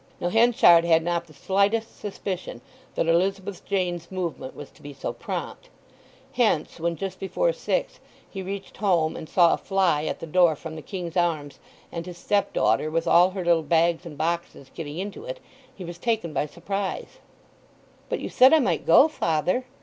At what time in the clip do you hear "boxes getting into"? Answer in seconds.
14.17-15.25